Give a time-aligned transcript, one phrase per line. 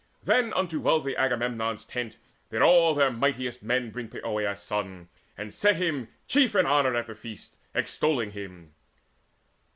[0.23, 2.17] Then unto wealthy Agamemnon's tent
[2.49, 7.05] Did all their mightiest men bring Poeas' son, And set him chief in honour at
[7.05, 8.73] the feast, Extolling him.